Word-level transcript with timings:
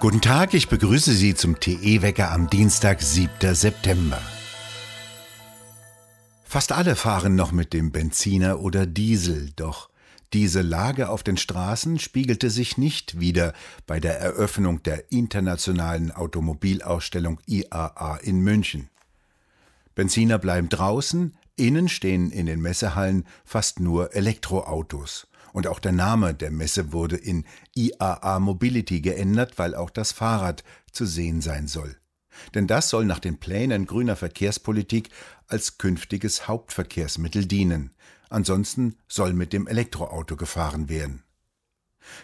Guten 0.00 0.20
Tag, 0.20 0.54
ich 0.54 0.68
begrüße 0.68 1.12
Sie 1.12 1.34
zum 1.34 1.58
TE-Wecker 1.58 2.30
am 2.30 2.48
Dienstag, 2.48 3.02
7. 3.02 3.52
September. 3.52 4.22
Fast 6.44 6.70
alle 6.70 6.94
fahren 6.94 7.34
noch 7.34 7.50
mit 7.50 7.72
dem 7.72 7.90
Benziner 7.90 8.60
oder 8.60 8.86
Diesel, 8.86 9.50
doch 9.56 9.90
diese 10.32 10.62
Lage 10.62 11.08
auf 11.08 11.24
den 11.24 11.36
Straßen 11.36 11.98
spiegelte 11.98 12.48
sich 12.48 12.78
nicht 12.78 13.18
wieder 13.18 13.54
bei 13.88 13.98
der 13.98 14.20
Eröffnung 14.20 14.84
der 14.84 15.10
internationalen 15.10 16.12
Automobilausstellung 16.12 17.40
IAA 17.46 18.18
in 18.22 18.38
München. 18.38 18.90
Benziner 19.96 20.38
bleiben 20.38 20.68
draußen, 20.68 21.36
innen 21.56 21.88
stehen 21.88 22.30
in 22.30 22.46
den 22.46 22.60
Messehallen 22.60 23.26
fast 23.44 23.80
nur 23.80 24.14
Elektroautos. 24.14 25.26
Und 25.58 25.66
auch 25.66 25.80
der 25.80 25.90
Name 25.90 26.34
der 26.34 26.52
Messe 26.52 26.92
wurde 26.92 27.16
in 27.16 27.44
IAA 27.74 28.38
Mobility 28.38 29.00
geändert, 29.00 29.58
weil 29.58 29.74
auch 29.74 29.90
das 29.90 30.12
Fahrrad 30.12 30.62
zu 30.92 31.04
sehen 31.04 31.40
sein 31.40 31.66
soll. 31.66 31.96
Denn 32.54 32.68
das 32.68 32.90
soll 32.90 33.04
nach 33.04 33.18
den 33.18 33.40
Plänen 33.40 33.84
grüner 33.84 34.14
Verkehrspolitik 34.14 35.10
als 35.48 35.76
künftiges 35.76 36.46
Hauptverkehrsmittel 36.46 37.46
dienen. 37.46 37.90
Ansonsten 38.30 38.98
soll 39.08 39.32
mit 39.32 39.52
dem 39.52 39.66
Elektroauto 39.66 40.36
gefahren 40.36 40.88
werden. 40.88 41.24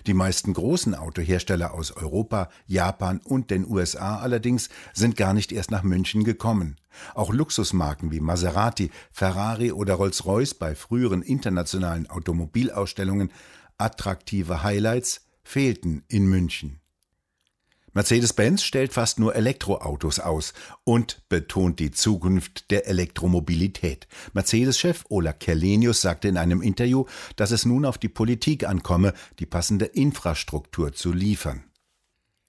Die 0.06 0.14
meisten 0.14 0.52
großen 0.52 0.94
Autohersteller 0.94 1.74
aus 1.74 1.92
Europa, 1.92 2.50
Japan 2.66 3.20
und 3.24 3.50
den 3.50 3.66
USA 3.66 4.18
allerdings 4.18 4.68
sind 4.92 5.16
gar 5.16 5.34
nicht 5.34 5.52
erst 5.52 5.70
nach 5.70 5.82
München 5.82 6.24
gekommen. 6.24 6.76
Auch 7.14 7.32
Luxusmarken 7.32 8.12
wie 8.12 8.20
Maserati, 8.20 8.90
Ferrari 9.10 9.72
oder 9.72 9.94
Rolls-Royce 9.94 10.54
bei 10.54 10.74
früheren 10.74 11.22
internationalen 11.22 12.08
Automobilausstellungen, 12.08 13.32
attraktive 13.78 14.62
Highlights, 14.62 15.26
fehlten 15.42 16.04
in 16.08 16.26
München. 16.26 16.80
Mercedes-Benz 17.94 18.64
stellt 18.64 18.92
fast 18.92 19.20
nur 19.20 19.36
Elektroautos 19.36 20.18
aus 20.18 20.52
und 20.82 21.22
betont 21.28 21.78
die 21.78 21.92
Zukunft 21.92 22.70
der 22.72 22.88
Elektromobilität. 22.88 24.08
Mercedes-Chef 24.32 25.04
Ola 25.08 25.32
Kerlenius 25.32 26.00
sagte 26.00 26.26
in 26.26 26.36
einem 26.36 26.60
Interview, 26.60 27.04
dass 27.36 27.52
es 27.52 27.64
nun 27.64 27.84
auf 27.84 27.96
die 27.96 28.08
Politik 28.08 28.66
ankomme, 28.68 29.14
die 29.38 29.46
passende 29.46 29.84
Infrastruktur 29.84 30.92
zu 30.92 31.12
liefern. 31.12 31.64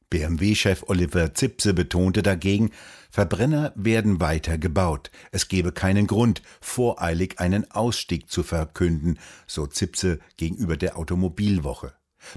BMW-Chef 0.10 0.84
Oliver 0.88 1.34
Zipse 1.34 1.74
betonte 1.74 2.24
dagegen, 2.24 2.72
Verbrenner 3.12 3.72
werden 3.76 4.20
weiter 4.20 4.58
gebaut. 4.58 5.12
Es 5.32 5.48
gebe 5.48 5.72
keinen 5.72 6.08
Grund, 6.08 6.42
voreilig 6.62 7.40
einen 7.40 7.70
Ausstieg 7.70 8.32
zu 8.32 8.42
verkünden, 8.42 9.20
so 9.46 9.68
Zipse 9.68 10.20
gegenüber 10.38 10.78
der 10.78 10.98
Automobilwoche. 10.98 11.94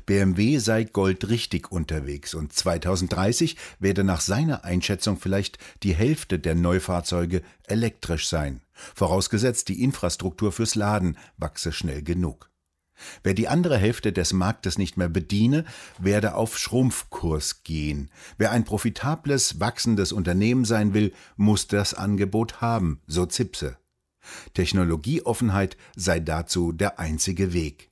BMW 0.07 0.59
sei 0.59 0.85
goldrichtig 0.85 1.71
unterwegs 1.71 2.35
und 2.35 2.53
2030 2.53 3.57
werde 3.79 4.05
nach 4.05 4.21
seiner 4.21 4.65
Einschätzung 4.65 5.19
vielleicht 5.19 5.59
die 5.83 5.95
Hälfte 5.95 6.39
der 6.39 6.55
Neufahrzeuge 6.55 7.43
elektrisch 7.65 8.29
sein, 8.29 8.63
vorausgesetzt 8.95 9.69
die 9.69 9.83
Infrastruktur 9.83 10.53
fürs 10.53 10.75
Laden 10.75 11.17
wachse 11.37 11.73
schnell 11.73 12.03
genug. 12.03 12.51
Wer 13.23 13.35
die 13.35 13.49
andere 13.49 13.79
Hälfte 13.79 14.13
des 14.13 14.33
Marktes 14.33 14.77
nicht 14.77 14.97
mehr 14.97 15.09
bediene, 15.09 15.65
werde 15.99 16.35
auf 16.35 16.59
Schrumpfkurs 16.59 17.63
gehen. 17.63 18.11
Wer 18.39 18.51
ein 18.51 18.65
profitables, 18.65 19.61
wachsendes 19.61 20.11
Unternehmen 20.13 20.65
sein 20.65 20.95
will, 20.95 21.13
muss 21.37 21.69
das 21.69 21.95
Angebot 21.95 22.61
haben, 22.61 23.01
so 23.07 23.27
Zipse. 23.27 23.79
Technologieoffenheit 24.55 25.77
sei 25.97 26.21
dazu 26.21 26.73
der 26.73 26.99
einzige 26.99 27.53
Weg 27.53 27.91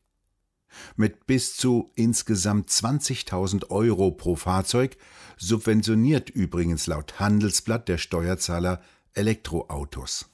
mit 0.96 1.26
bis 1.26 1.56
zu 1.56 1.90
insgesamt 1.94 2.70
20.000 2.70 3.70
Euro 3.70 4.10
pro 4.10 4.36
Fahrzeug 4.36 4.96
subventioniert 5.36 6.30
übrigens 6.30 6.86
laut 6.86 7.20
Handelsblatt 7.20 7.88
der 7.88 7.98
Steuerzahler 7.98 8.80
Elektroautos. 9.14 10.30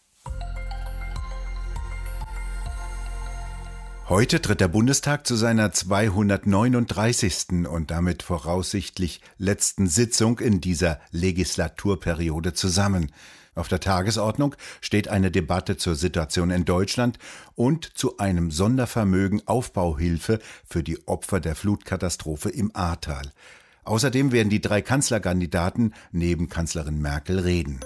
Heute 4.08 4.42
tritt 4.42 4.60
der 4.60 4.68
Bundestag 4.68 5.26
zu 5.26 5.36
seiner 5.36 5.72
239. 5.72 7.66
und 7.66 7.90
damit 7.90 8.22
voraussichtlich 8.22 9.20
letzten 9.38 9.86
Sitzung 9.86 10.38
in 10.40 10.60
dieser 10.60 11.00
Legislaturperiode 11.12 12.52
zusammen. 12.52 13.12
Auf 13.54 13.68
der 13.68 13.80
Tagesordnung 13.80 14.56
steht 14.80 15.08
eine 15.08 15.30
Debatte 15.30 15.76
zur 15.76 15.94
Situation 15.94 16.50
in 16.50 16.64
Deutschland 16.64 17.18
und 17.54 17.84
zu 17.96 18.16
einem 18.16 18.50
Sondervermögen 18.50 19.46
Aufbauhilfe 19.46 20.38
für 20.64 20.82
die 20.82 21.06
Opfer 21.06 21.38
der 21.38 21.54
Flutkatastrophe 21.54 22.48
im 22.48 22.74
Ahrtal. 22.74 23.30
Außerdem 23.84 24.32
werden 24.32 24.48
die 24.48 24.60
drei 24.60 24.80
Kanzlerkandidaten 24.80 25.94
neben 26.12 26.48
Kanzlerin 26.48 27.00
Merkel 27.02 27.40
reden. 27.40 27.80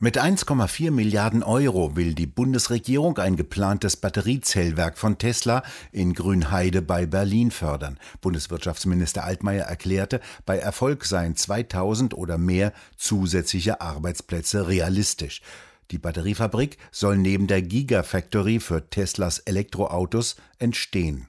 Mit 0.00 0.16
1,4 0.16 0.92
Milliarden 0.92 1.42
Euro 1.42 1.96
will 1.96 2.14
die 2.14 2.28
Bundesregierung 2.28 3.18
ein 3.18 3.34
geplantes 3.34 3.96
Batteriezellwerk 3.96 4.96
von 4.96 5.18
Tesla 5.18 5.64
in 5.90 6.14
Grünheide 6.14 6.82
bei 6.82 7.04
Berlin 7.04 7.50
fördern. 7.50 7.98
Bundeswirtschaftsminister 8.20 9.24
Altmaier 9.24 9.64
erklärte, 9.64 10.20
bei 10.46 10.56
Erfolg 10.56 11.04
seien 11.04 11.34
2000 11.34 12.14
oder 12.14 12.38
mehr 12.38 12.72
zusätzliche 12.96 13.80
Arbeitsplätze 13.80 14.68
realistisch. 14.68 15.42
Die 15.90 15.98
Batteriefabrik 15.98 16.78
soll 16.92 17.18
neben 17.18 17.48
der 17.48 17.62
Gigafactory 17.62 18.60
für 18.60 18.88
Teslas 18.90 19.40
Elektroautos 19.40 20.36
entstehen. 20.60 21.26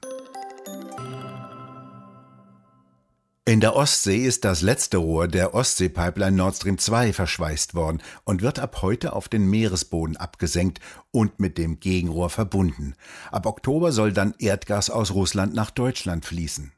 In 3.50 3.58
der 3.58 3.74
Ostsee 3.74 4.24
ist 4.24 4.44
das 4.44 4.62
letzte 4.62 4.98
Rohr 4.98 5.26
der 5.26 5.54
Ostsee-Pipeline 5.54 6.36
Nord 6.36 6.54
Stream 6.54 6.78
2 6.78 7.12
verschweißt 7.12 7.74
worden 7.74 8.00
und 8.22 8.42
wird 8.42 8.60
ab 8.60 8.80
heute 8.80 9.12
auf 9.12 9.28
den 9.28 9.50
Meeresboden 9.50 10.16
abgesenkt 10.16 10.78
und 11.10 11.40
mit 11.40 11.58
dem 11.58 11.80
Gegenrohr 11.80 12.30
verbunden. 12.30 12.94
Ab 13.32 13.46
Oktober 13.46 13.90
soll 13.90 14.12
dann 14.12 14.36
Erdgas 14.38 14.88
aus 14.88 15.14
Russland 15.14 15.52
nach 15.52 15.72
Deutschland 15.72 16.24
fließen. 16.26 16.70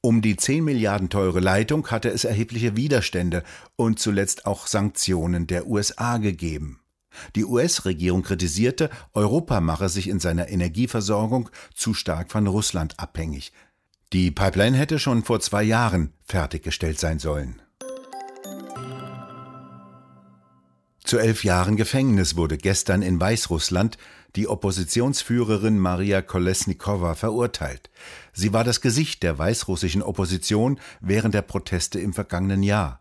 Um 0.00 0.22
die 0.22 0.36
10 0.36 0.62
Milliarden 0.62 1.08
teure 1.08 1.40
Leitung 1.40 1.84
hatte 1.88 2.10
es 2.10 2.22
erhebliche 2.22 2.76
Widerstände 2.76 3.42
und 3.74 3.98
zuletzt 3.98 4.46
auch 4.46 4.68
Sanktionen 4.68 5.48
der 5.48 5.66
USA 5.66 6.18
gegeben. 6.18 6.78
Die 7.34 7.44
US-Regierung 7.44 8.22
kritisierte, 8.22 8.90
Europa 9.12 9.60
mache 9.60 9.88
sich 9.88 10.08
in 10.08 10.20
seiner 10.20 10.50
Energieversorgung 10.50 11.50
zu 11.74 11.94
stark 11.94 12.30
von 12.30 12.46
Russland 12.46 13.00
abhängig. 13.00 13.52
Die 14.12 14.32
Pipeline 14.32 14.76
hätte 14.76 14.98
schon 14.98 15.22
vor 15.22 15.38
zwei 15.38 15.62
Jahren 15.62 16.12
fertiggestellt 16.24 16.98
sein 16.98 17.20
sollen. 17.20 17.62
Zu 21.04 21.18
elf 21.18 21.44
Jahren 21.44 21.76
Gefängnis 21.76 22.34
wurde 22.34 22.58
gestern 22.58 23.02
in 23.02 23.20
Weißrussland 23.20 23.98
die 24.34 24.48
Oppositionsführerin 24.48 25.78
Maria 25.78 26.22
Kolesnikova 26.22 27.14
verurteilt. 27.14 27.90
Sie 28.32 28.52
war 28.52 28.64
das 28.64 28.80
Gesicht 28.80 29.22
der 29.22 29.38
weißrussischen 29.38 30.02
Opposition 30.02 30.80
während 31.00 31.34
der 31.34 31.42
Proteste 31.42 32.00
im 32.00 32.12
vergangenen 32.12 32.64
Jahr. 32.64 33.00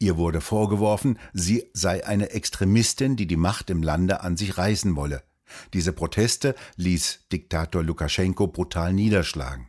Ihr 0.00 0.16
wurde 0.16 0.40
vorgeworfen, 0.40 1.20
sie 1.32 1.70
sei 1.72 2.04
eine 2.04 2.30
Extremistin, 2.30 3.14
die 3.14 3.26
die 3.28 3.36
Macht 3.36 3.70
im 3.70 3.82
Lande 3.82 4.22
an 4.22 4.36
sich 4.36 4.58
reißen 4.58 4.96
wolle. 4.96 5.22
Diese 5.72 5.92
Proteste 5.92 6.56
ließ 6.76 7.26
Diktator 7.30 7.84
Lukaschenko 7.84 8.48
brutal 8.48 8.92
niederschlagen. 8.92 9.68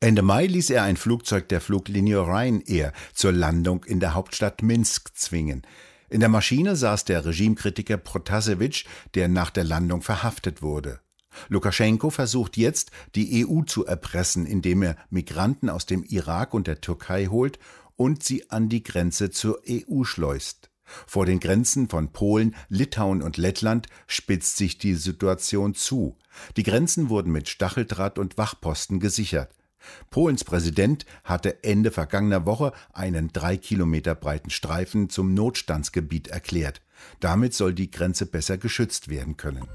Ende 0.00 0.22
Mai 0.22 0.46
ließ 0.46 0.70
er 0.70 0.84
ein 0.84 0.96
Flugzeug 0.96 1.48
der 1.48 1.60
Fluglinie 1.60 2.20
Ryanair 2.20 2.92
zur 3.14 3.32
Landung 3.32 3.82
in 3.82 3.98
der 3.98 4.14
Hauptstadt 4.14 4.62
Minsk 4.62 5.10
zwingen. 5.16 5.62
In 6.08 6.20
der 6.20 6.28
Maschine 6.28 6.76
saß 6.76 7.04
der 7.04 7.24
Regimekritiker 7.24 7.96
Protasevich, 7.96 8.86
der 9.14 9.26
nach 9.26 9.50
der 9.50 9.64
Landung 9.64 10.02
verhaftet 10.02 10.62
wurde. 10.62 11.00
Lukaschenko 11.48 12.10
versucht 12.10 12.56
jetzt, 12.56 12.92
die 13.16 13.44
EU 13.44 13.62
zu 13.62 13.86
erpressen, 13.86 14.46
indem 14.46 14.82
er 14.82 14.96
Migranten 15.10 15.68
aus 15.68 15.84
dem 15.84 16.04
Irak 16.04 16.54
und 16.54 16.68
der 16.68 16.80
Türkei 16.80 17.26
holt 17.26 17.58
und 17.96 18.22
sie 18.22 18.50
an 18.50 18.68
die 18.68 18.84
Grenze 18.84 19.30
zur 19.30 19.60
EU 19.68 20.04
schleust. 20.04 20.70
Vor 21.08 21.26
den 21.26 21.40
Grenzen 21.40 21.88
von 21.88 22.12
Polen, 22.12 22.54
Litauen 22.68 23.20
und 23.20 23.36
Lettland 23.36 23.88
spitzt 24.06 24.58
sich 24.58 24.78
die 24.78 24.94
Situation 24.94 25.74
zu. 25.74 26.16
Die 26.56 26.62
Grenzen 26.62 27.08
wurden 27.08 27.32
mit 27.32 27.48
Stacheldraht 27.48 28.16
und 28.16 28.38
Wachposten 28.38 29.00
gesichert. 29.00 29.50
Polens 30.10 30.44
Präsident 30.44 31.06
hatte 31.24 31.62
Ende 31.64 31.90
vergangener 31.90 32.46
Woche 32.46 32.72
einen 32.92 33.32
drei 33.32 33.56
Kilometer 33.56 34.14
breiten 34.14 34.50
Streifen 34.50 35.10
zum 35.10 35.34
Notstandsgebiet 35.34 36.28
erklärt. 36.28 36.80
Damit 37.20 37.54
soll 37.54 37.74
die 37.74 37.90
Grenze 37.90 38.26
besser 38.26 38.58
geschützt 38.58 39.08
werden 39.08 39.36
können. 39.36 39.66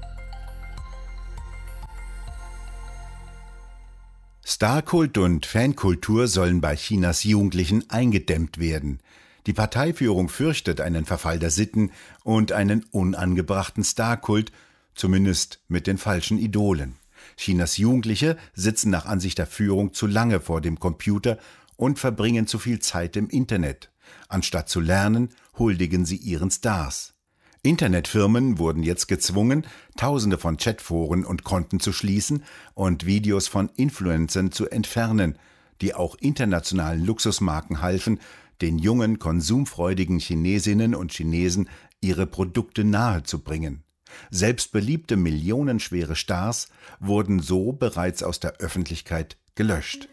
Starkult 4.46 5.16
und 5.16 5.46
Fankultur 5.46 6.28
sollen 6.28 6.60
bei 6.60 6.76
Chinas 6.76 7.24
Jugendlichen 7.24 7.88
eingedämmt 7.88 8.58
werden. 8.58 9.00
Die 9.46 9.52
Parteiführung 9.52 10.28
fürchtet 10.28 10.80
einen 10.80 11.06
Verfall 11.06 11.38
der 11.38 11.50
Sitten 11.50 11.90
und 12.22 12.52
einen 12.52 12.84
unangebrachten 12.90 13.84
Starkult, 13.84 14.52
zumindest 14.94 15.60
mit 15.68 15.86
den 15.86 15.98
falschen 15.98 16.38
Idolen. 16.38 16.96
Chinas 17.36 17.76
Jugendliche 17.76 18.36
sitzen 18.54 18.90
nach 18.90 19.06
Ansicht 19.06 19.38
der 19.38 19.46
Führung 19.46 19.92
zu 19.92 20.06
lange 20.06 20.40
vor 20.40 20.60
dem 20.60 20.78
Computer 20.78 21.38
und 21.76 21.98
verbringen 21.98 22.46
zu 22.46 22.58
viel 22.58 22.78
Zeit 22.78 23.16
im 23.16 23.28
Internet. 23.28 23.90
Anstatt 24.28 24.68
zu 24.68 24.80
lernen, 24.80 25.30
huldigen 25.58 26.04
sie 26.04 26.16
ihren 26.16 26.50
Stars. 26.50 27.14
Internetfirmen 27.62 28.58
wurden 28.58 28.82
jetzt 28.82 29.08
gezwungen, 29.08 29.66
Tausende 29.96 30.36
von 30.36 30.58
Chatforen 30.58 31.24
und 31.24 31.44
Konten 31.44 31.80
zu 31.80 31.92
schließen 31.92 32.44
und 32.74 33.06
Videos 33.06 33.48
von 33.48 33.70
Influencern 33.76 34.52
zu 34.52 34.68
entfernen, 34.68 35.38
die 35.80 35.94
auch 35.94 36.14
internationalen 36.16 37.04
Luxusmarken 37.04 37.80
halfen, 37.80 38.20
den 38.60 38.78
jungen, 38.78 39.18
konsumfreudigen 39.18 40.18
Chinesinnen 40.18 40.94
und 40.94 41.12
Chinesen 41.12 41.68
ihre 42.00 42.26
Produkte 42.26 42.84
nahezubringen. 42.84 43.83
Selbst 44.30 44.72
beliebte 44.72 45.16
millionenschwere 45.16 46.16
Stars 46.16 46.68
wurden 47.00 47.40
so 47.40 47.72
bereits 47.72 48.22
aus 48.22 48.40
der 48.40 48.58
Öffentlichkeit 48.58 49.36
gelöscht. 49.54 50.08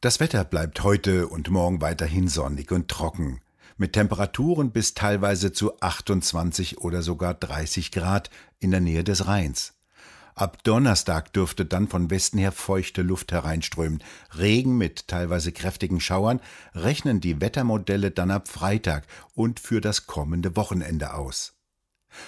Das 0.00 0.20
Wetter 0.20 0.44
bleibt 0.44 0.84
heute 0.84 1.26
und 1.26 1.50
morgen 1.50 1.80
weiterhin 1.80 2.28
sonnig 2.28 2.70
und 2.70 2.88
trocken, 2.88 3.40
mit 3.76 3.94
Temperaturen 3.94 4.70
bis 4.70 4.94
teilweise 4.94 5.52
zu 5.52 5.80
28 5.80 6.78
oder 6.78 7.02
sogar 7.02 7.34
30 7.34 7.90
Grad 7.90 8.30
in 8.60 8.70
der 8.70 8.80
Nähe 8.80 9.02
des 9.02 9.26
Rheins. 9.26 9.77
Ab 10.38 10.62
Donnerstag 10.62 11.32
dürfte 11.32 11.64
dann 11.64 11.88
von 11.88 12.10
Westen 12.10 12.38
her 12.38 12.52
feuchte 12.52 13.02
Luft 13.02 13.32
hereinströmen. 13.32 14.04
Regen 14.38 14.78
mit 14.78 15.08
teilweise 15.08 15.50
kräftigen 15.50 16.00
Schauern 16.00 16.40
rechnen 16.76 17.20
die 17.20 17.40
Wettermodelle 17.40 18.12
dann 18.12 18.30
ab 18.30 18.46
Freitag 18.46 19.04
und 19.34 19.58
für 19.58 19.80
das 19.80 20.06
kommende 20.06 20.54
Wochenende 20.54 21.14
aus. 21.14 21.54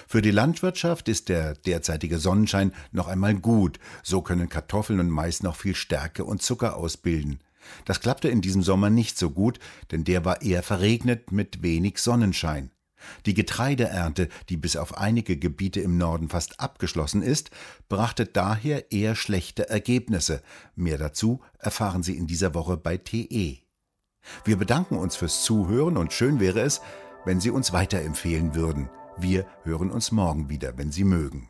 Für 0.09 0.21
die 0.21 0.31
Landwirtschaft 0.31 1.07
ist 1.07 1.29
der 1.29 1.53
derzeitige 1.53 2.17
Sonnenschein 2.17 2.73
noch 2.91 3.07
einmal 3.07 3.33
gut, 3.33 3.79
so 4.03 4.21
können 4.21 4.49
Kartoffeln 4.49 4.99
und 4.99 5.09
Mais 5.09 5.41
noch 5.41 5.55
viel 5.55 5.73
Stärke 5.73 6.25
und 6.25 6.41
Zucker 6.41 6.75
ausbilden. 6.75 7.39
Das 7.85 8.01
klappte 8.01 8.27
in 8.27 8.41
diesem 8.41 8.61
Sommer 8.61 8.89
nicht 8.89 9.17
so 9.17 9.29
gut, 9.29 9.57
denn 9.91 10.03
der 10.03 10.25
war 10.25 10.41
eher 10.41 10.63
verregnet 10.63 11.31
mit 11.31 11.63
wenig 11.63 11.99
Sonnenschein. 11.99 12.71
Die 13.25 13.33
Getreideernte, 13.33 14.29
die 14.49 14.57
bis 14.57 14.75
auf 14.75 14.97
einige 14.97 15.37
Gebiete 15.37 15.81
im 15.81 15.97
Norden 15.97 16.29
fast 16.29 16.59
abgeschlossen 16.59 17.21
ist, 17.21 17.51
brachte 17.89 18.25
daher 18.25 18.91
eher 18.91 19.15
schlechte 19.15 19.69
Ergebnisse. 19.69 20.41
Mehr 20.75 20.97
dazu 20.97 21.41
erfahren 21.59 22.03
Sie 22.03 22.17
in 22.17 22.27
dieser 22.27 22.53
Woche 22.53 22.77
bei 22.77 22.97
TE. 22.97 23.57
Wir 24.45 24.57
bedanken 24.57 24.97
uns 24.97 25.15
fürs 25.15 25.43
Zuhören 25.43 25.97
und 25.97 26.13
schön 26.13 26.39
wäre 26.39 26.61
es, 26.61 26.81
wenn 27.25 27.39
Sie 27.39 27.49
uns 27.49 27.73
weiterempfehlen 27.73 28.55
würden. 28.55 28.89
Wir 29.17 29.45
hören 29.63 29.91
uns 29.91 30.11
morgen 30.11 30.49
wieder, 30.49 30.77
wenn 30.77 30.91
Sie 30.91 31.03
mögen. 31.03 31.49